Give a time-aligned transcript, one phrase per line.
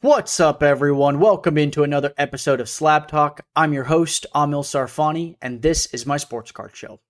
[0.00, 1.18] What's up, everyone?
[1.18, 3.40] Welcome into another episode of Slab Talk.
[3.56, 7.00] I'm your host, Amil Sarfani, and this is my sports card show.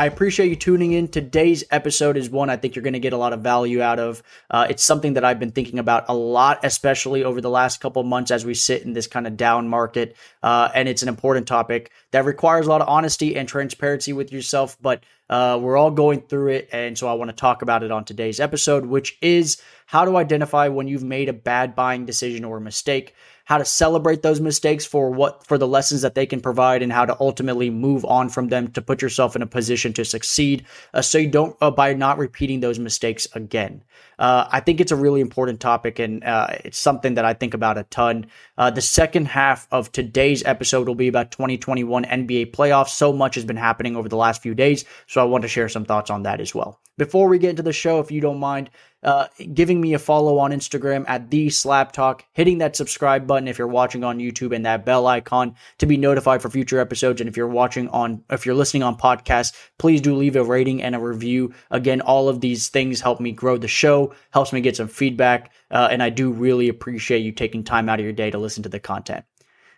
[0.00, 1.08] I appreciate you tuning in.
[1.08, 3.98] Today's episode is one I think you're going to get a lot of value out
[3.98, 4.22] of.
[4.50, 8.02] Uh, it's something that I've been thinking about a lot, especially over the last couple
[8.02, 10.16] months as we sit in this kind of down market.
[10.42, 14.32] Uh, and it's an important topic that requires a lot of honesty and transparency with
[14.32, 16.70] yourself, but uh, we're all going through it.
[16.72, 20.16] And so I want to talk about it on today's episode, which is how to
[20.16, 23.14] identify when you've made a bad buying decision or a mistake
[23.50, 26.92] how to celebrate those mistakes for what for the lessons that they can provide and
[26.92, 30.64] how to ultimately move on from them to put yourself in a position to succeed
[30.94, 33.82] uh, so you don't uh, by not repeating those mistakes again.
[34.20, 37.52] Uh, i think it's a really important topic and uh, it's something that i think
[37.52, 38.24] about a ton.
[38.56, 42.90] Uh, the second half of today's episode will be about 2021 nba playoffs.
[42.90, 45.68] So much has been happening over the last few days so i want to share
[45.68, 46.78] some thoughts on that as well.
[46.96, 48.70] Before we get into the show if you don't mind
[49.02, 53.48] uh, giving me a follow on Instagram at the Slab Talk, hitting that subscribe button
[53.48, 57.20] if you're watching on YouTube and that bell icon to be notified for future episodes.
[57.20, 60.82] And if you're watching on, if you're listening on podcast, please do leave a rating
[60.82, 61.54] and a review.
[61.70, 65.52] Again, all of these things help me grow the show, helps me get some feedback,
[65.70, 68.62] uh, and I do really appreciate you taking time out of your day to listen
[68.64, 69.24] to the content.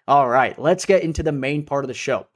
[0.08, 2.26] All right, let's get into the main part of the show,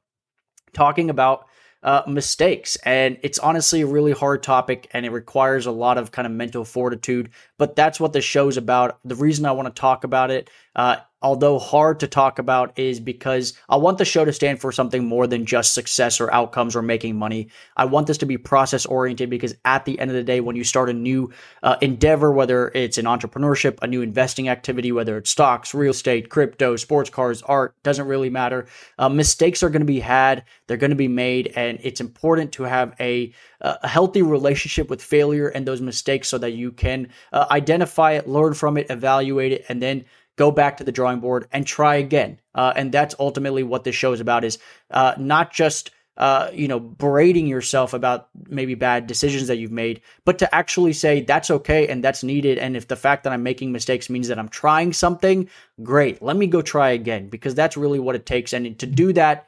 [0.72, 1.46] talking about
[1.86, 2.76] uh, mistakes.
[2.84, 6.32] And it's honestly a really hard topic and it requires a lot of kind of
[6.32, 7.30] mental fortitude.
[7.58, 8.98] But that's what the show's about.
[9.04, 13.00] The reason I want to talk about it uh, although hard to talk about, is
[13.00, 16.76] because I want the show to stand for something more than just success or outcomes
[16.76, 17.48] or making money.
[17.76, 20.56] I want this to be process oriented because at the end of the day, when
[20.56, 25.16] you start a new uh, endeavor, whether it's an entrepreneurship, a new investing activity, whether
[25.16, 28.66] it's stocks, real estate, crypto, sports cars, art, doesn't really matter.
[28.98, 32.52] Uh, mistakes are going to be had, they're going to be made, and it's important
[32.52, 37.08] to have a a healthy relationship with failure and those mistakes so that you can
[37.32, 40.04] uh, identify it, learn from it, evaluate it, and then
[40.36, 42.40] go back to the drawing board and try again.
[42.54, 44.58] Uh, and that's ultimately what this show is about is
[44.90, 50.00] uh, not just uh, you know, berating yourself about maybe bad decisions that you've made,
[50.24, 52.56] but to actually say that's okay and that's needed.
[52.56, 55.48] And if the fact that I'm making mistakes means that I'm trying something,
[55.82, 56.22] great.
[56.22, 58.54] Let me go try again because that's really what it takes.
[58.54, 59.46] And to do that,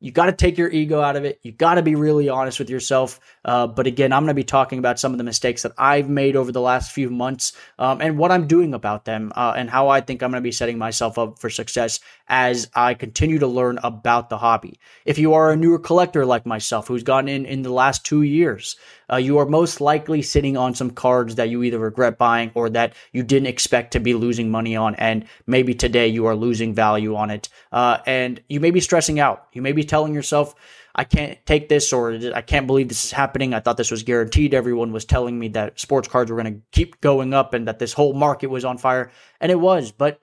[0.00, 1.40] you got to take your ego out of it.
[1.42, 3.18] You got to be really honest with yourself.
[3.44, 6.08] Uh, but again, I'm going to be talking about some of the mistakes that I've
[6.08, 9.68] made over the last few months um, and what I'm doing about them uh, and
[9.68, 11.98] how I think I'm going to be setting myself up for success
[12.28, 14.78] as I continue to learn about the hobby.
[15.04, 18.22] If you are a newer collector like myself who's gotten in in the last two
[18.22, 18.76] years,
[19.10, 22.68] uh, you are most likely sitting on some cards that you either regret buying or
[22.70, 24.94] that you didn't expect to be losing money on.
[24.96, 27.48] And maybe today you are losing value on it.
[27.72, 29.46] Uh, and you may be stressing out.
[29.52, 30.54] You may be telling yourself,
[30.94, 33.54] I can't take this or I can't believe this is happening.
[33.54, 34.54] I thought this was guaranteed.
[34.54, 37.78] Everyone was telling me that sports cards were going to keep going up and that
[37.78, 39.10] this whole market was on fire.
[39.40, 40.20] And it was, but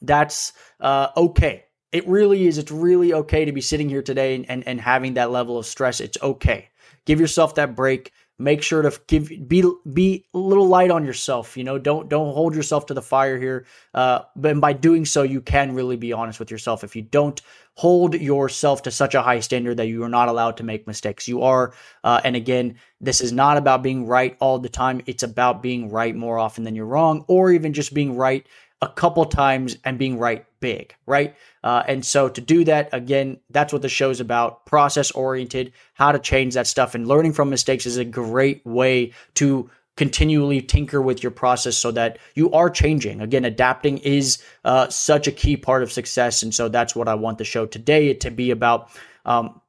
[0.00, 1.64] that's uh, okay.
[1.92, 2.58] It really is.
[2.58, 5.66] It's really okay to be sitting here today and, and, and having that level of
[5.66, 6.00] stress.
[6.00, 6.70] It's okay.
[7.04, 8.12] Give yourself that break.
[8.44, 11.56] Make sure to give be be a little light on yourself.
[11.56, 13.64] You know, don't don't hold yourself to the fire here.
[13.94, 16.84] Uh, but by doing so, you can really be honest with yourself.
[16.84, 17.40] If you don't
[17.76, 21.26] hold yourself to such a high standard that you are not allowed to make mistakes,
[21.26, 21.72] you are.
[22.04, 25.00] Uh, and again, this is not about being right all the time.
[25.06, 28.46] It's about being right more often than you're wrong, or even just being right
[28.84, 31.34] a couple times and being right big, right?
[31.62, 36.12] Uh, and so to do that, again, that's what the show's about process oriented, how
[36.12, 36.94] to change that stuff.
[36.94, 41.90] And learning from mistakes is a great way to continually tinker with your process so
[41.92, 43.20] that you are changing.
[43.20, 46.42] Again, adapting is uh, such a key part of success.
[46.42, 48.90] And so that's what I want the show today to be about.
[49.24, 49.60] Um,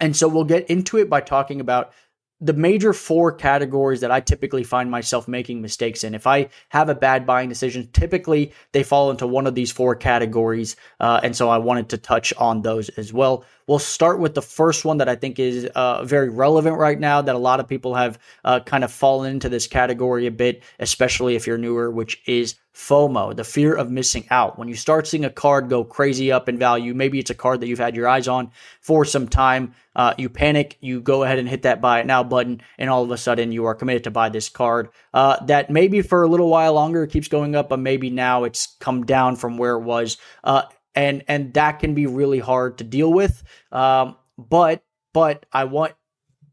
[0.00, 1.92] and so we'll get into it by talking about
[2.40, 6.14] the major four categories that I typically find myself making mistakes in.
[6.14, 9.96] If I have a bad buying decision, typically they fall into one of these four
[9.96, 10.76] categories.
[11.00, 13.44] Uh, and so I wanted to touch on those as well.
[13.68, 17.20] We'll start with the first one that I think is uh, very relevant right now
[17.20, 20.62] that a lot of people have uh, kind of fallen into this category a bit,
[20.78, 24.58] especially if you're newer, which is FOMO, the fear of missing out.
[24.58, 27.60] When you start seeing a card go crazy up in value, maybe it's a card
[27.60, 31.38] that you've had your eyes on for some time, uh, you panic, you go ahead
[31.38, 34.04] and hit that buy it now button, and all of a sudden you are committed
[34.04, 34.88] to buy this card.
[35.12, 38.76] Uh, that maybe for a little while longer keeps going up, but maybe now it's
[38.80, 40.16] come down from where it was.
[40.42, 40.62] Uh,
[40.98, 43.44] and and that can be really hard to deal with.
[43.70, 44.82] Um, but
[45.14, 45.94] but I want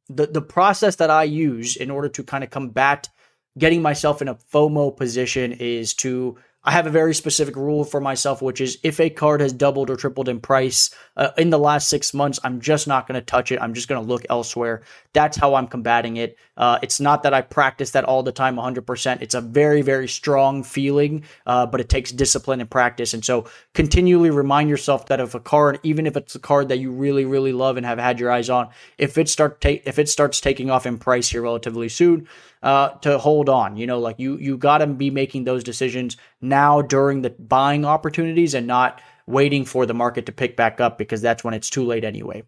[0.08, 3.10] the the process that I use in order to kind of combat
[3.58, 8.02] getting myself in a FOMO position is to I have a very specific rule for
[8.02, 11.60] myself, which is if a card has doubled or tripled in price uh, in the
[11.60, 13.62] last six months, I'm just not going to touch it.
[13.62, 14.82] I'm just going to look elsewhere.
[15.14, 16.38] That's how I'm combating it.
[16.58, 19.22] Uh, it's not that I practice that all the time 100%.
[19.22, 23.14] It's a very, very strong feeling, uh, but it takes discipline and practice.
[23.14, 23.46] And so
[23.76, 27.26] continually remind yourself that if a card, even if it's a card that you really,
[27.26, 30.42] really love and have had your eyes on, if it start ta- if it starts
[30.42, 32.28] taking off in price here relatively soon,
[32.66, 33.78] uh, to hold on.
[33.78, 37.86] You know, like you you got to be making those decisions now during the buying
[37.86, 41.70] opportunities and not waiting for the market to pick back up because that's when it's
[41.70, 42.44] too late anyway.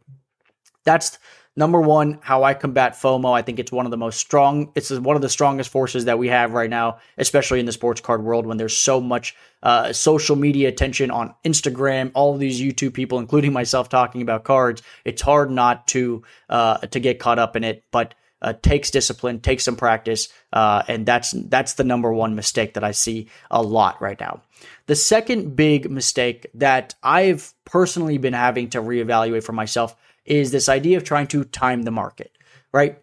[0.83, 1.19] That's
[1.55, 4.91] number one how i combat fomo i think it's one of the most strong it's
[4.91, 8.23] one of the strongest forces that we have right now especially in the sports card
[8.23, 12.93] world when there's so much uh, social media attention on instagram all of these youtube
[12.93, 17.55] people including myself talking about cards it's hard not to uh, to get caught up
[17.55, 22.13] in it but uh, takes discipline, takes some practice, uh, and that's that's the number
[22.13, 24.41] one mistake that I see a lot right now.
[24.85, 29.95] The second big mistake that I've personally been having to reevaluate for myself
[30.25, 32.37] is this idea of trying to time the market,
[32.71, 33.01] right?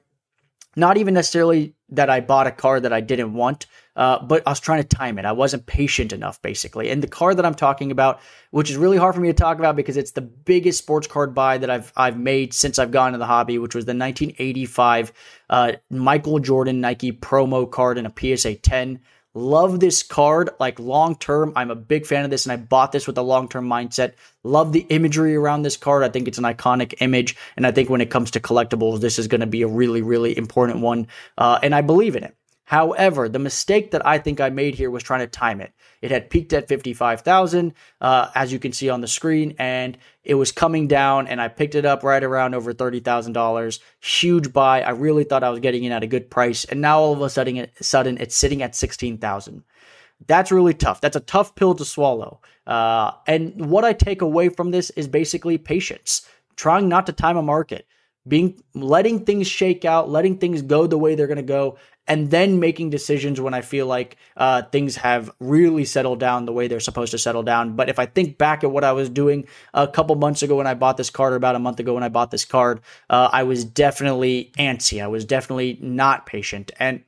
[0.77, 3.67] Not even necessarily that I bought a car that I didn't want,
[3.97, 5.25] uh, but I was trying to time it.
[5.25, 6.91] I wasn't patient enough, basically.
[6.91, 8.21] And the car that I'm talking about,
[8.51, 11.35] which is really hard for me to talk about because it's the biggest sports card
[11.35, 15.13] buy that I've I've made since I've gone into the hobby, which was the 1985
[15.51, 19.01] uh, Michael Jordan Nike promo card in a PSA 10.
[19.37, 21.53] Love this card, like long term.
[21.57, 24.15] I'm a big fan of this, and I bought this with a long term mindset.
[24.45, 26.05] Love the imagery around this card.
[26.05, 29.19] I think it's an iconic image, and I think when it comes to collectibles, this
[29.19, 31.09] is going to be a really, really important one.
[31.37, 32.37] Uh, and I believe in it.
[32.65, 35.73] However, the mistake that I think I made here was trying to time it.
[36.05, 37.73] It had peaked at 55,000,
[38.03, 41.49] uh, as you can see on the screen, and it was coming down, and I
[41.49, 43.79] picked it up right around over $30,000.
[44.03, 44.83] Huge buy.
[44.83, 47.23] I really thought I was getting in at a good price, and now all of
[47.23, 49.65] a sudden, sudden it's sitting at 16,000.
[50.27, 51.01] That's really tough.
[51.01, 52.43] That's a tough pill to swallow.
[52.67, 57.39] Uh, and what I take away from this is basically patience, trying not to time
[57.39, 57.87] a market
[58.27, 62.31] being letting things shake out, letting things go the way they're going to go, and
[62.31, 66.69] then making decisions when I feel like uh, things have really settled down the way
[66.69, 67.77] they're supposed to settle down.
[67.77, 70.67] But if I think back at what I was doing a couple months ago when
[70.67, 73.31] I bought this card, or about a month ago when I bought this card, uh,
[73.33, 75.03] I was definitely antsy.
[75.03, 77.03] I was definitely not patient, and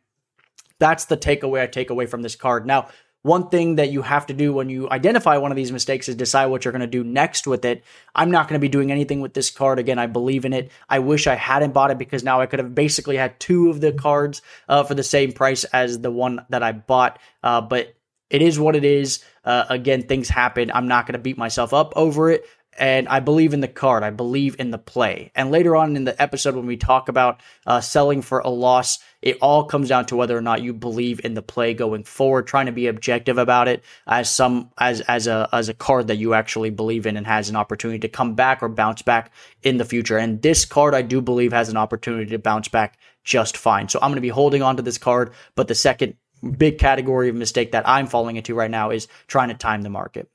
[0.78, 2.66] that's the takeaway I take away from this card.
[2.66, 2.88] Now,
[3.26, 6.14] one thing that you have to do when you identify one of these mistakes is
[6.14, 7.82] decide what you're going to do next with it.
[8.14, 9.98] I'm not going to be doing anything with this card again.
[9.98, 10.70] I believe in it.
[10.88, 13.80] I wish I hadn't bought it because now I could have basically had two of
[13.80, 17.18] the cards uh, for the same price as the one that I bought.
[17.42, 17.96] Uh, but
[18.30, 19.24] it is what it is.
[19.44, 20.70] Uh, again, things happen.
[20.72, 22.44] I'm not going to beat myself up over it
[22.78, 24.02] and I believe in the card.
[24.02, 25.30] I believe in the play.
[25.34, 28.98] And later on in the episode, when we talk about uh, selling for a loss,
[29.22, 32.46] it all comes down to whether or not you believe in the play going forward.
[32.46, 36.16] Trying to be objective about it as some as as a as a card that
[36.16, 39.32] you actually believe in and has an opportunity to come back or bounce back
[39.62, 40.18] in the future.
[40.18, 43.88] And this card, I do believe, has an opportunity to bounce back just fine.
[43.88, 45.32] So I'm going to be holding on to this card.
[45.54, 46.14] But the second
[46.58, 49.90] big category of mistake that I'm falling into right now is trying to time the
[49.90, 50.28] market.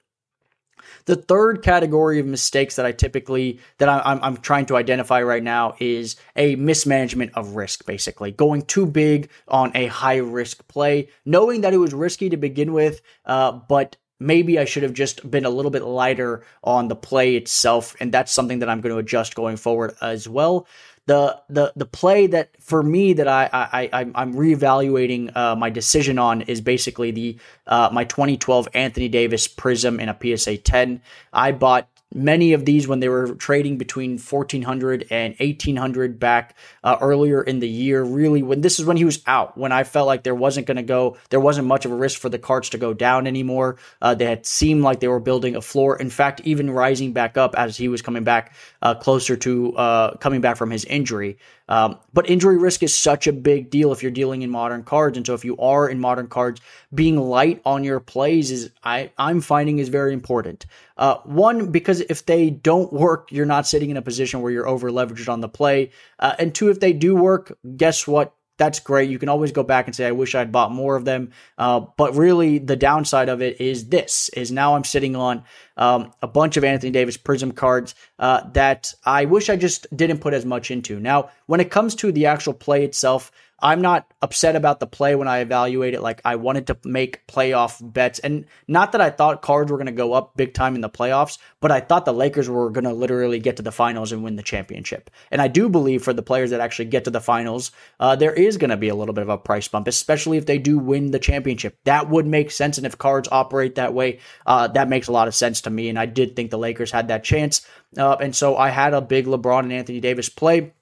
[1.06, 5.22] The third category of mistakes that I typically that I, am I'm trying to identify
[5.22, 7.86] right now is a mismanagement of risk.
[7.86, 12.38] Basically, going too big on a high risk play, knowing that it was risky to
[12.38, 16.88] begin with, uh, but maybe I should have just been a little bit lighter on
[16.88, 20.68] the play itself, and that's something that I'm going to adjust going forward as well
[21.08, 25.70] the the the play that for me that I I, I I'm reevaluating uh, my
[25.70, 31.02] decision on is basically the uh, my 2012 Anthony Davis Prism in a PSA 10.
[31.34, 36.98] I bought many of these when they were trading between 1400 and 1800 back uh,
[37.02, 40.08] earlier in the year really when this is when he was out when i felt
[40.08, 42.70] like there wasn't going to go there wasn't much of a risk for the carts
[42.70, 43.78] to go down anymore.
[44.02, 45.98] Uh, they had seemed like they were building a floor.
[45.98, 50.16] In fact even rising back up as he was coming back uh, closer to uh,
[50.18, 51.38] coming back from his injury
[51.72, 55.16] um, but injury risk is such a big deal if you're dealing in modern cards.
[55.16, 56.60] And so if you are in modern cards,
[56.94, 60.66] being light on your plays is I, I'm finding is very important.
[60.98, 64.68] Uh, one, because if they don't work, you're not sitting in a position where you're
[64.68, 65.92] over leveraged on the play.
[66.20, 68.36] Uh, and two, if they do work, guess what?
[68.62, 69.10] That's great.
[69.10, 71.32] You can always go back and say, I wish I'd bought more of them.
[71.58, 75.44] Uh, but really, the downside of it is this: is now I'm sitting on
[75.78, 80.20] um, a bunch of Anthony Davis Prism cards uh, that I wish I just didn't
[80.20, 81.00] put as much into.
[81.00, 85.16] Now, when it comes to the actual play itself, I'm not upset about the play
[85.16, 86.02] when I evaluate it.
[86.02, 89.86] Like I wanted to make playoff bets, and not that I thought cards were going
[89.86, 92.86] to go up big time in the playoffs, but I thought the Lakers were going
[92.86, 95.10] to literally get to the finals and win the championship.
[95.30, 98.34] And I do believe for the players that actually get to the finals, uh, there
[98.34, 100.80] is going to be a little bit of a price bump, especially if they do
[100.80, 101.78] win the championship.
[101.84, 105.28] That would make sense, and if cards operate that way, uh, that makes a lot
[105.28, 105.90] of sense to me.
[105.90, 107.66] And I did think the Lakers had that chance,
[107.98, 110.74] uh, and so I had a big LeBron and Anthony Davis play.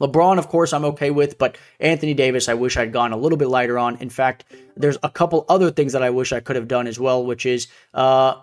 [0.00, 3.38] LeBron, of course, I'm okay with, but Anthony Davis, I wish I'd gone a little
[3.38, 3.96] bit lighter on.
[3.96, 4.44] In fact,
[4.76, 7.46] there's a couple other things that I wish I could have done as well, which
[7.46, 8.36] is uh,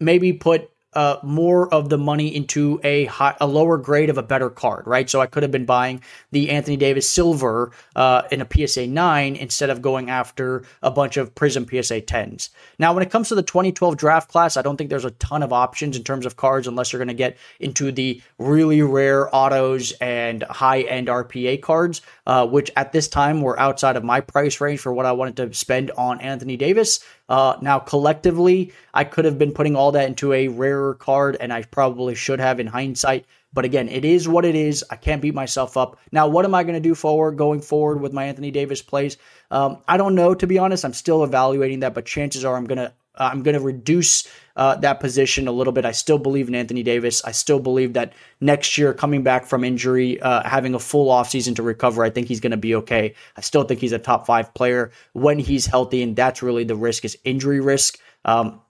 [0.00, 4.22] maybe put uh, more of the money into a high, a lower grade of a
[4.22, 5.08] better card, right?
[5.08, 6.02] So I could have been buying
[6.32, 11.16] the Anthony Davis Silver uh, in a PSA 9 instead of going after a bunch
[11.16, 12.48] of Prism PSA 10s.
[12.80, 15.44] Now, when it comes to the 2012 draft class, I don't think there's a ton
[15.44, 19.32] of options in terms of cards unless you're going to get into the really rare
[19.32, 24.20] autos and high end RPA cards, uh, which at this time were outside of my
[24.20, 26.98] price range for what I wanted to spend on Anthony Davis.
[27.28, 31.52] Uh, now, collectively, I could have been putting all that into a rarer card, and
[31.52, 33.26] I probably should have in hindsight.
[33.52, 34.84] But again, it is what it is.
[34.90, 35.98] I can't beat myself up.
[36.12, 39.16] Now, what am I going to do forward, going forward with my Anthony Davis plays?
[39.50, 40.84] Um, I don't know, to be honest.
[40.84, 44.26] I'm still evaluating that, but chances are I'm going to uh, I'm going to reduce
[44.56, 45.84] uh, that position a little bit.
[45.84, 47.24] I still believe in Anthony Davis.
[47.24, 51.54] I still believe that next year, coming back from injury, uh, having a full offseason
[51.56, 53.14] to recover, I think he's going to be okay.
[53.36, 56.76] I still think he's a top five player when he's healthy, and that's really the
[56.76, 57.98] risk is injury risk.
[58.24, 58.60] Um,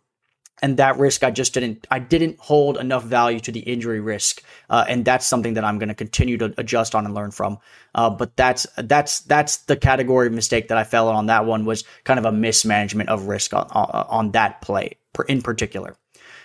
[0.62, 4.42] and that risk I just didn't I didn't hold enough value to the injury risk,
[4.68, 7.58] uh, and that's something that I'm going to continue to adjust on and learn from.
[7.94, 11.64] Uh, but that's that's that's the category of mistake that I fell on that one
[11.64, 14.96] was kind of a mismanagement of risk on on, that play
[15.28, 15.96] in particular.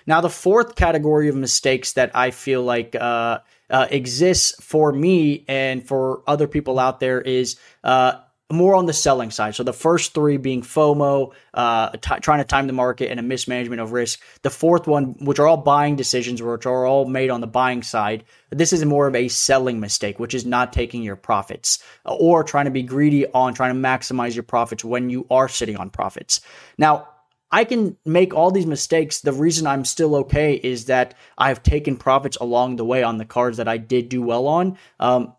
[0.06, 3.40] Now the fourth category of mistakes that I feel like uh,
[3.70, 8.20] uh exists for me and for other people out there is uh,
[8.52, 9.56] more on the selling side.
[9.56, 13.24] So the first three being FOMO, uh, t- trying to time the market, and a
[13.24, 14.22] mismanagement of risk.
[14.42, 17.84] The fourth one, which are all buying decisions, which are all made on the buying
[17.84, 18.24] side.
[18.52, 22.44] This is more of a selling mistake, which is not taking your profits uh, or
[22.44, 25.90] trying to be greedy on trying to maximize your profits when you are sitting on
[25.90, 26.42] profits.
[26.78, 27.08] Now,
[27.52, 29.22] I can make all these mistakes.
[29.22, 33.26] The reason I'm still okay is that I've taken profits along the way on the
[33.26, 34.78] cards that I did do well on.
[35.00, 35.34] Um,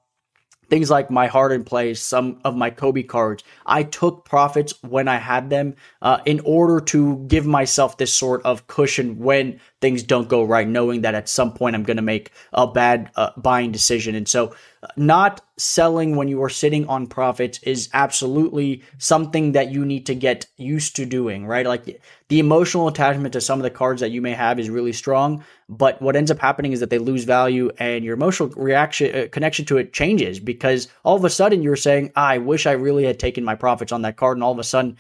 [0.74, 3.44] things like my Harden plays, some of my Kobe cards.
[3.64, 8.42] I took profits when I had them uh, in order to give myself this sort
[8.42, 12.02] of cushion when things don't go right, knowing that at some point I'm going to
[12.02, 14.14] make a bad uh, buying decision.
[14.14, 19.70] And so, uh, not selling when you are sitting on profits is absolutely something that
[19.70, 21.66] you need to get used to doing, right?
[21.66, 24.94] Like the emotional attachment to some of the cards that you may have is really
[24.94, 29.14] strong, but what ends up happening is that they lose value and your emotional reaction
[29.14, 32.72] uh, connection to it changes because all of a sudden you're saying, "I wish I
[32.72, 34.96] really had taken my profits on that card," and all of a sudden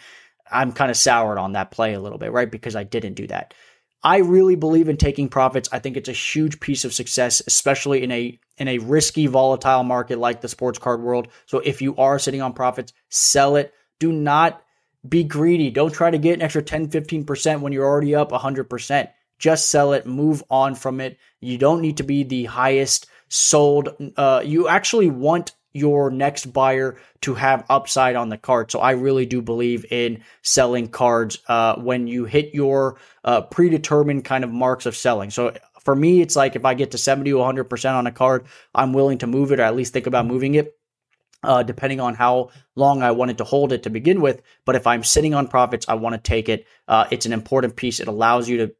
[0.50, 2.50] I'm kind of soured on that play a little bit, right?
[2.50, 3.54] Because I didn't do that.
[4.04, 5.70] I really believe in taking profits.
[5.72, 9.82] I think it's a huge piece of success, especially in a in a risky, volatile
[9.82, 11.28] market like the sports card world.
[11.46, 13.72] So if you are sitting on profits, sell it.
[13.98, 14.62] Do not
[15.08, 15.70] be greedy.
[15.70, 19.08] Don't try to get an extra 10, 15% when you're already up 100%.
[19.38, 21.18] Just sell it, move on from it.
[21.40, 23.88] You don't need to be the highest sold.
[24.16, 28.70] Uh, you actually want your next buyer to have upside on the card.
[28.70, 34.24] So I really do believe in selling cards uh, when you hit your uh, predetermined
[34.24, 35.30] kind of marks of selling.
[35.30, 38.46] So for me, it's like if I get to 70 to 100% on a card,
[38.74, 40.78] I'm willing to move it or at least think about moving it.
[41.42, 44.40] Uh, depending on how long I wanted to hold it to begin with.
[44.64, 46.66] But if I'm sitting on profits, I want to take it.
[46.88, 48.00] Uh, it's an important piece.
[48.00, 48.74] It allows you to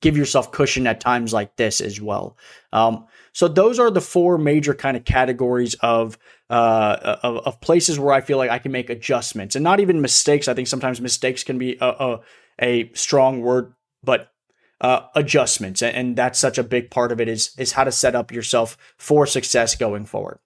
[0.00, 2.36] give yourself cushion at times like this as well.
[2.72, 6.18] Um, so those are the four major kind of categories of,
[6.50, 10.00] uh, of, of places where I feel like I can make adjustments, and not even
[10.00, 10.48] mistakes.
[10.48, 12.20] I think sometimes mistakes can be a, a,
[12.60, 14.32] a strong word, but
[14.80, 18.14] uh, adjustments, and that's such a big part of it is is how to set
[18.14, 20.38] up yourself for success going forward.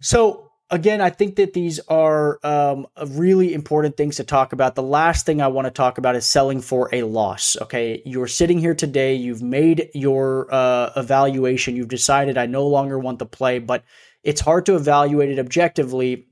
[0.00, 0.41] So
[0.72, 4.74] again, I think that these are um, really important things to talk about.
[4.74, 7.56] The last thing I want to talk about is selling for a loss.
[7.60, 12.98] Okay, you're sitting here today, you've made your uh, evaluation, you've decided I no longer
[12.98, 13.84] want the play, but
[14.24, 16.26] it's hard to evaluate it objectively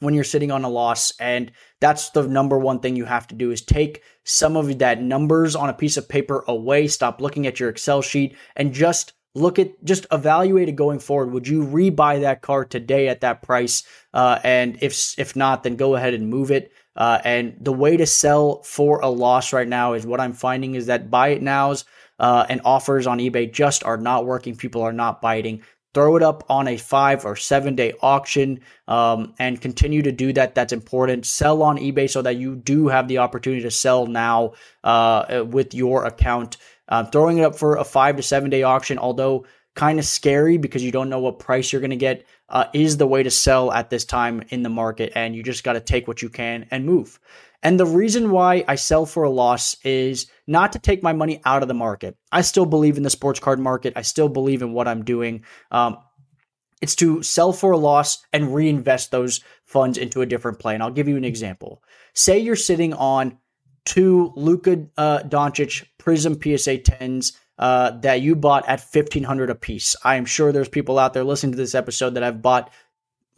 [0.00, 3.34] when you're sitting on a loss and that's the number one thing you have to
[3.34, 7.48] do is take some of that numbers on a piece of paper away stop looking
[7.48, 11.32] at your excel sheet and just look at just evaluate it going forward.
[11.32, 13.84] Would you rebuy that car today at that price?
[14.12, 16.72] Uh, and if if not, then go ahead and move it.
[16.96, 20.74] Uh, and the way to sell for a loss right now is what I'm finding
[20.74, 21.84] is that buy it nows
[22.18, 24.56] uh, and offers on eBay just are not working.
[24.56, 25.62] People are not biting.
[25.94, 30.32] throw it up on a five or seven day auction um, and continue to do
[30.32, 30.54] that.
[30.54, 31.26] That's important.
[31.26, 34.52] Sell on eBay so that you do have the opportunity to sell now
[34.84, 36.56] uh, with your account.
[36.88, 40.58] Uh, throwing it up for a five to seven day auction, although kind of scary
[40.58, 43.30] because you don't know what price you're going to get, uh, is the way to
[43.30, 45.12] sell at this time in the market.
[45.14, 47.20] And you just got to take what you can and move.
[47.62, 51.40] And the reason why I sell for a loss is not to take my money
[51.44, 52.16] out of the market.
[52.30, 53.92] I still believe in the sports card market.
[53.96, 55.44] I still believe in what I'm doing.
[55.70, 55.98] Um,
[56.80, 60.74] it's to sell for a loss and reinvest those funds into a different play.
[60.74, 61.82] And I'll give you an example.
[62.14, 63.38] Say you're sitting on
[63.88, 69.96] two Luka uh, Doncic Prism PSA 10s uh, that you bought at 1500 a piece.
[70.04, 72.70] I am sure there's people out there listening to this episode that have bought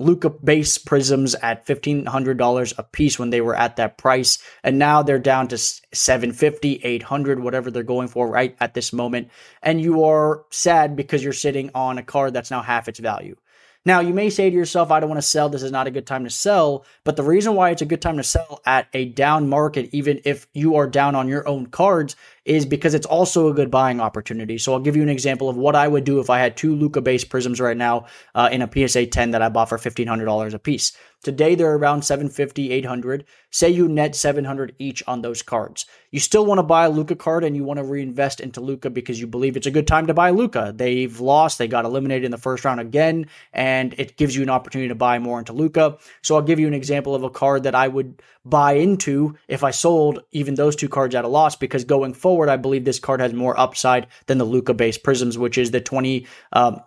[0.00, 5.02] Luka base prisms at $1500 a piece when they were at that price and now
[5.02, 9.28] they're down to 750 800 whatever they're going for right at this moment
[9.62, 13.36] and you are sad because you're sitting on a card that's now half its value
[13.86, 15.48] now, you may say to yourself, I don't want to sell.
[15.48, 16.84] This is not a good time to sell.
[17.02, 20.20] But the reason why it's a good time to sell at a down market, even
[20.24, 24.00] if you are down on your own cards, is because it's also a good buying
[24.00, 24.58] opportunity.
[24.58, 26.74] So I'll give you an example of what I would do if I had two
[26.74, 30.54] Luka base prisms right now uh, in a PSA 10 that I bought for $1,500
[30.54, 30.92] a piece.
[31.22, 33.26] Today they're around 750, 800.
[33.50, 35.84] Say you net 700 each on those cards.
[36.10, 38.88] You still want to buy a Luka card and you want to reinvest into Luka
[38.88, 40.72] because you believe it's a good time to buy Luka.
[40.74, 44.48] They've lost, they got eliminated in the first round again, and it gives you an
[44.48, 45.98] opportunity to buy more into Luka.
[46.22, 49.62] So I'll give you an example of a card that I would buy into if
[49.62, 52.98] I sold even those two cards at a loss because going forward, I believe this
[52.98, 56.80] card has more upside than the Luka based prisms, which is the 20 um,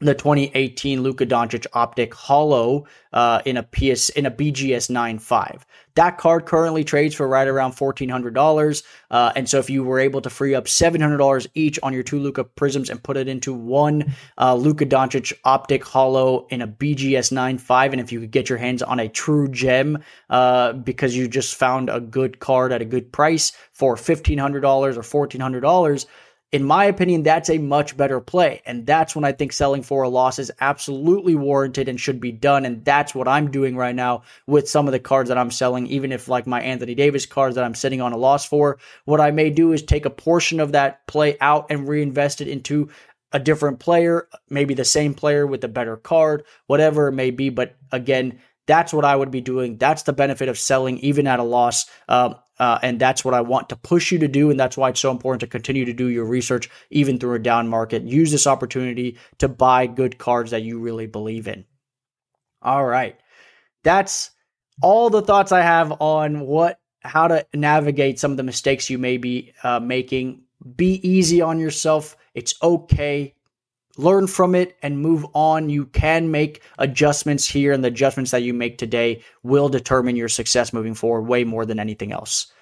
[0.00, 5.62] the 2018 Luka Doncic optic holo uh, in a PS in a BGS 9.5.
[5.94, 8.82] That card currently trades for right around $1,400.
[9.10, 12.18] Uh, and so if you were able to free up $700 each on your two
[12.18, 17.32] Luka prisms and put it into one uh, Luka Doncic optic holo in a BGS
[17.32, 19.98] 9.5, and if you could get your hands on a true gem
[20.30, 25.26] uh, because you just found a good card at a good price for $1,500 or
[25.26, 26.06] $1,400
[26.52, 28.60] in my opinion, that's a much better play.
[28.66, 32.32] And that's when I think selling for a loss is absolutely warranted and should be
[32.32, 32.64] done.
[32.64, 35.86] And that's what I'm doing right now with some of the cards that I'm selling,
[35.86, 38.78] even if like my Anthony Davis cards that I'm sitting on a loss for.
[39.04, 42.48] What I may do is take a portion of that play out and reinvest it
[42.48, 42.90] into
[43.32, 47.48] a different player, maybe the same player with a better card, whatever it may be.
[47.48, 49.78] But again, that's what I would be doing.
[49.78, 51.86] That's the benefit of selling even at a loss.
[52.08, 54.48] Um, uh, and that's what I want to push you to do.
[54.48, 57.40] And that's why it's so important to continue to do your research, even through a
[57.40, 58.04] down market.
[58.04, 61.64] Use this opportunity to buy good cards that you really believe in.
[62.62, 63.18] All right.
[63.82, 64.30] That's
[64.82, 68.98] all the thoughts I have on what, how to navigate some of the mistakes you
[68.98, 70.42] may be uh, making.
[70.76, 72.16] Be easy on yourself.
[72.34, 73.34] It's okay
[74.00, 75.70] learn from it and move on.
[75.70, 80.28] You can make adjustments here, and the adjustments that you make today will determine your
[80.28, 82.52] success moving forward way more than anything else.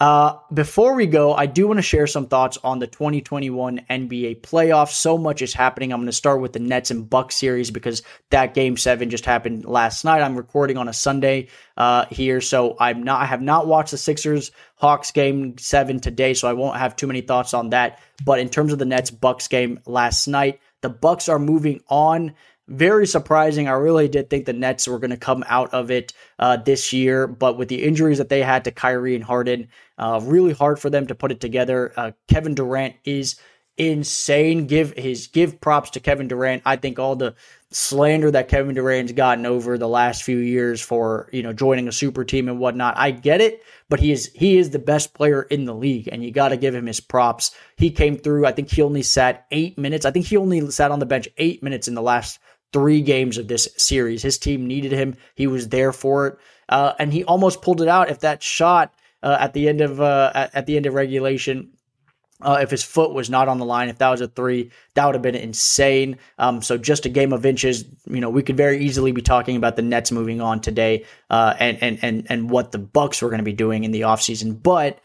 [0.00, 4.40] Uh, before we go, I do want to share some thoughts on the 2021 NBA
[4.40, 4.92] playoffs.
[4.92, 5.92] So much is happening.
[5.92, 9.26] I'm going to start with the Nets and Bucks series because that game seven just
[9.26, 10.22] happened last night.
[10.22, 13.20] I'm recording on a Sunday uh, here, so I'm not.
[13.20, 17.06] I have not watched the Sixers Hawks game seven today, so I won't have too
[17.06, 17.98] many thoughts on that.
[18.24, 22.32] But in terms of the Nets Bucks game last night, the Bucks are moving on
[22.70, 23.66] very surprising.
[23.68, 26.92] I really did think the Nets were going to come out of it uh, this
[26.92, 30.78] year, but with the injuries that they had to Kyrie and Harden, uh, really hard
[30.78, 31.92] for them to put it together.
[31.96, 33.40] Uh, Kevin Durant is
[33.76, 34.66] insane.
[34.66, 36.62] Give his give props to Kevin Durant.
[36.64, 37.34] I think all the
[37.72, 41.92] slander that Kevin Durant's gotten over the last few years for you know joining a
[41.92, 42.96] super team and whatnot.
[42.96, 46.22] I get it, but he is he is the best player in the league, and
[46.22, 47.50] you got to give him his props.
[47.76, 48.46] He came through.
[48.46, 50.04] I think he only sat eight minutes.
[50.04, 52.38] I think he only sat on the bench eight minutes in the last
[52.72, 54.22] three games of this series.
[54.22, 55.16] His team needed him.
[55.34, 58.10] He was there for it, uh, and he almost pulled it out.
[58.10, 61.70] If that shot uh, at the end of uh, at, at, the end of regulation.
[62.42, 65.04] Uh, if his foot was not on the line, if that was a three, that
[65.04, 66.16] would have been insane.
[66.38, 67.84] Um, so just a game of inches.
[68.06, 71.54] You know, we could very easily be talking about the Nets moving on today, uh,
[71.58, 74.62] and and and and what the Bucks were going to be doing in the offseason.
[74.62, 75.00] But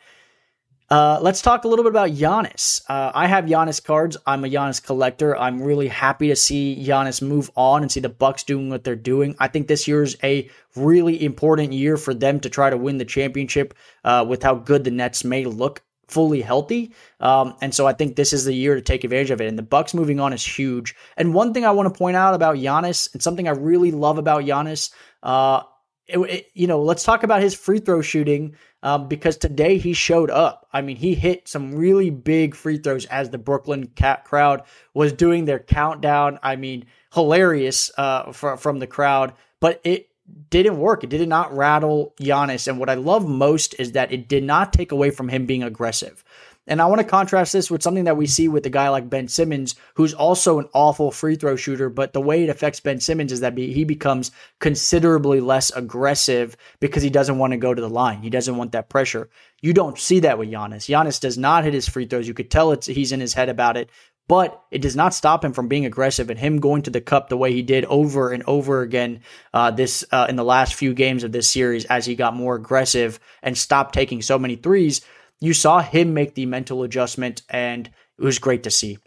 [0.89, 2.81] uh, let's talk a little bit about Giannis.
[2.87, 4.17] Uh, I have Giannis cards.
[4.25, 5.35] I'm a Giannis collector.
[5.35, 8.95] I'm really happy to see Giannis move on and see the Bucks doing what they're
[8.95, 9.35] doing.
[9.39, 12.97] I think this year is a really important year for them to try to win
[12.97, 16.93] the championship uh, with how good the Nets may look fully healthy.
[17.19, 19.47] Um, and so I think this is the year to take advantage of it.
[19.47, 20.95] And the Bucks moving on is huge.
[21.17, 24.19] And one thing I want to point out about Giannis and something I really love
[24.19, 24.91] about Giannis,
[25.23, 25.63] uh,
[26.07, 29.93] it, it, you know, let's talk about his free throw shooting um, because today he
[29.93, 30.67] showed up.
[30.71, 34.61] I mean, he hit some really big free throws as the Brooklyn cat crowd
[34.93, 36.39] was doing their countdown.
[36.43, 40.09] I mean, hilarious uh, for, from the crowd, but it
[40.51, 41.03] didn't work.
[41.03, 42.67] It did not rattle Giannis.
[42.67, 45.63] And what I love most is that it did not take away from him being
[45.63, 46.23] aggressive.
[46.67, 49.09] And I want to contrast this with something that we see with a guy like
[49.09, 51.89] Ben Simmons, who's also an awful free throw shooter.
[51.89, 57.03] But the way it affects Ben Simmons is that he becomes considerably less aggressive because
[57.03, 58.21] he doesn't want to go to the line.
[58.21, 59.29] He doesn't want that pressure.
[59.61, 60.89] You don't see that with Giannis.
[60.89, 62.27] Giannis does not hit his free throws.
[62.27, 63.89] You could tell it's he's in his head about it
[64.27, 67.29] but it does not stop him from being aggressive and him going to the cup
[67.29, 69.21] the way he did over and over again
[69.53, 72.55] uh, this uh, in the last few games of this series as he got more
[72.55, 75.01] aggressive and stopped taking so many threes.
[75.39, 78.97] You saw him make the mental adjustment, and it was great to see.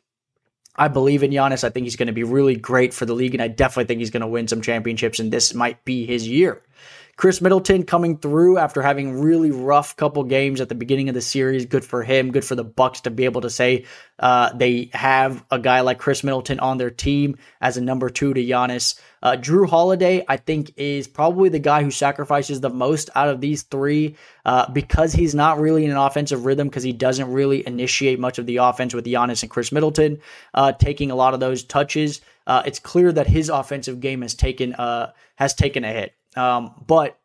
[0.77, 1.65] I believe in Giannis.
[1.65, 4.01] I think he's going to be really great for the league, and I definitely think
[4.01, 6.63] he's going to win some championships, and this might be his year.
[7.19, 11.21] Khris Middleton coming through after having really rough couple games at the beginning of the
[11.21, 11.67] series.
[11.67, 12.31] Good for him.
[12.31, 13.87] Good for the Bucks to be able to say
[14.21, 18.35] uh, they have a guy like Khris Middleton on their team as a number two
[18.35, 19.01] to Giannis.
[19.21, 23.41] Uh, Jrue Holiday, I think, is probably the guy who sacrifices the most out of
[23.41, 27.67] these three uh, because he's not really in an offensive rhythm because he doesn't really
[27.67, 30.21] initiate much of the offense with Giannis and Khris Middleton
[30.55, 32.21] uh, taking a lot of those touches.
[32.47, 36.15] Uh, it's clear that his offensive game has taken uh, has taken a hit.
[36.39, 37.19] Um, but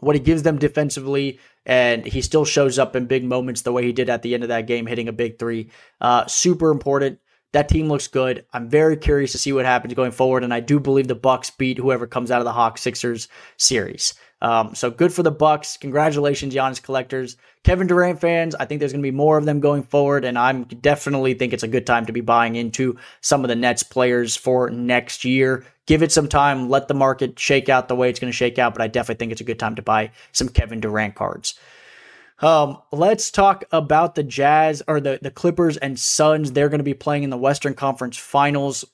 [0.00, 3.84] what he gives them defensively, and he still shows up in big moments the way
[3.84, 5.70] he did at the end of that game, hitting a big three.
[6.00, 7.20] Uh, super important.
[7.52, 8.46] That team looks good.
[8.52, 11.50] I'm very curious to see what happens going forward, and I do believe the Bucks
[11.50, 14.14] beat whoever comes out of the Hawks Sixers series.
[14.42, 15.76] Um, so good for the Bucks.
[15.76, 17.36] Congratulations, Giannis collectors.
[17.62, 20.38] Kevin Durant fans, I think there's going to be more of them going forward, and
[20.38, 23.82] I'm definitely think it's a good time to be buying into some of the Nets
[23.82, 25.66] players for next year.
[25.86, 28.58] Give it some time, let the market shake out the way it's going to shake
[28.58, 31.58] out, but I definitely think it's a good time to buy some Kevin Durant cards.
[32.40, 36.52] Um, let's talk about the Jazz or the, the Clippers and Suns.
[36.52, 38.86] They're going to be playing in the Western Conference Finals.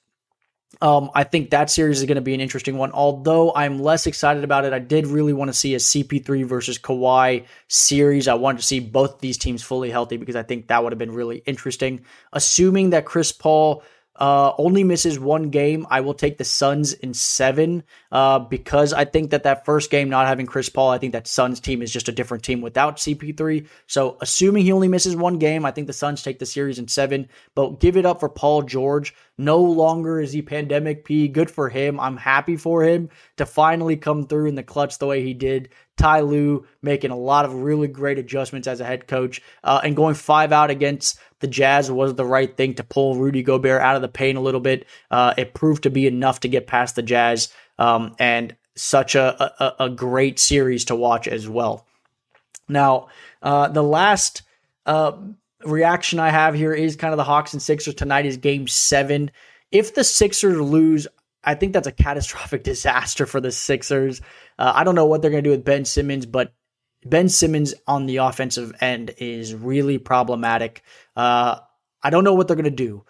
[0.83, 2.93] Um, I think that series is going to be an interesting one.
[2.93, 6.79] Although I'm less excited about it, I did really want to see a CP3 versus
[6.79, 8.29] Kawhi series.
[8.29, 10.99] I wanted to see both these teams fully healthy because I think that would have
[10.99, 12.05] been really interesting.
[12.33, 13.83] Assuming that Chris Paul
[14.19, 15.87] uh, only misses one game.
[15.91, 20.09] I will take the Suns in seven uh, because I think that that first game
[20.09, 22.97] not having Chris Paul, I think that Suns team is just a different team without
[22.97, 23.67] CP3.
[23.87, 26.89] So assuming he only misses one game, I think the Suns take the series in
[26.89, 27.29] seven.
[27.55, 29.15] But give it up for Paul George.
[29.39, 31.29] No longer is he pandemic P.
[31.29, 32.01] Good for him.
[32.01, 35.69] I'm happy for him to finally come through in the clutch the way he did.
[35.97, 39.97] Ty Lue making a lot of really great adjustments as a head coach uh, and
[39.97, 43.97] going five out against the Jazz was the right thing to pull Rudy Gobert out
[43.97, 44.87] of the paint a little bit.
[45.11, 49.63] Uh, it proved to be enough to get past the Jazz um, and such a,
[49.63, 51.87] a, a, great series to watch as well.
[52.69, 53.09] Now,
[53.43, 54.43] uh, the last
[54.85, 55.13] uh,
[55.65, 59.31] reaction I have here is kind of the Hawks and Sixers tonight is game seven.
[59.73, 61.07] If the Sixers lose,
[61.47, 64.21] I think that's a catastrophic disaster for the Sixers.
[64.59, 66.53] Uh, I don't know what they're going to do with Ben Simmons, but
[67.05, 70.83] Ben Simmons on the offensive end is really problematic.
[71.15, 71.61] Uh,
[72.03, 73.05] I don't know what they're going to do.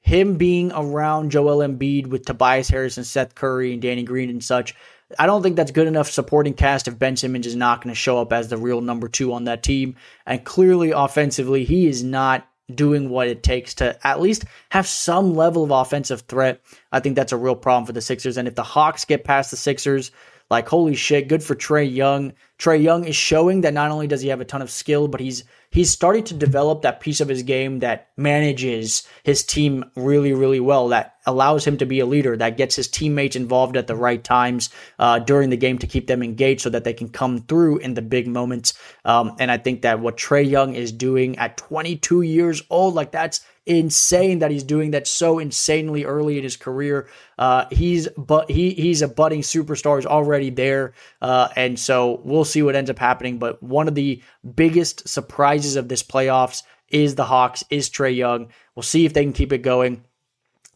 [0.00, 4.44] Him being around Joel Embiid with Tobias Harris and Seth Curry and Danny Green and
[4.44, 4.74] such,
[5.18, 7.98] I don't think that's good enough supporting cast if Ben Simmons is not going to
[7.98, 9.96] show up as the real number two on that team.
[10.26, 15.34] And clearly, offensively, he is not doing what it takes to at least have some
[15.34, 16.60] level of offensive threat.
[16.92, 18.36] I think that's a real problem for the Sixers.
[18.36, 20.10] And if the Hawks get past the Sixers,
[20.54, 22.32] like, holy shit, good for Trae Young.
[22.60, 25.20] Trae Young is showing that not only does he have a ton of skill, but
[25.20, 30.32] he's he's starting to develop that piece of his game that manages his team really,
[30.32, 30.86] really well.
[30.88, 32.36] That allows him to be a leader.
[32.36, 36.06] That gets his teammates involved at the right times uh, during the game to keep
[36.06, 38.74] them engaged, so that they can come through in the big moments.
[39.04, 43.10] Um, and I think that what Trae Young is doing at 22 years old, like
[43.10, 47.08] that's insane that he's doing that so insanely early in his career.
[47.38, 49.96] Uh, he's but he he's a budding superstar.
[49.96, 53.38] He's already there, uh, and so we'll see what ends up happening.
[53.38, 54.22] But one of the
[54.54, 57.64] biggest surprises of this playoffs is the Hawks.
[57.70, 58.48] Is Trae Young?
[58.74, 60.04] We'll see if they can keep it going.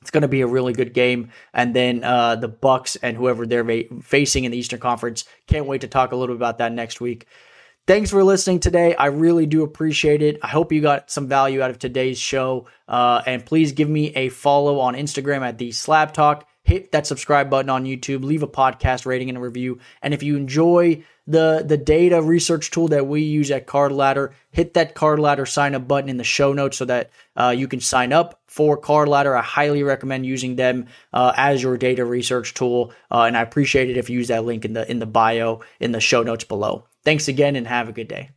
[0.01, 3.47] It's going to be a really good game, and then uh, the Bucks and whoever
[3.47, 3.67] they're
[4.01, 5.25] facing in the Eastern Conference.
[5.49, 7.27] Can't wait to talk a little bit about that next week.
[7.89, 8.95] Thanks for listening today.
[8.95, 10.39] I really do appreciate it.
[10.43, 12.67] I hope you got some value out of today's show.
[12.87, 16.47] Uh, and please give me a follow on Instagram at the Slab Talk.
[16.65, 18.25] Hit that subscribe button on YouTube.
[18.25, 19.79] Leave a podcast rating and a review.
[20.03, 24.35] And if you enjoy the the data research tool that we use at Card Ladder,
[24.51, 27.69] hit that Card Ladder sign up button in the show notes so that uh, you
[27.69, 29.35] can sign up for Card Ladder.
[29.35, 33.89] I highly recommend using them uh, as your data research tool, uh, and I appreciate
[33.89, 36.45] it if you use that link in the in the bio in the show notes
[36.45, 36.85] below.
[37.09, 38.29] Thanks again and have a good day.